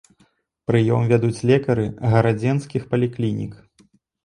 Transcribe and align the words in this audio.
Прыём 0.71 1.01
вядуць 1.11 1.43
лекары 1.51 1.85
гарадзенскіх 2.15 2.91
паліклінік. 2.97 3.53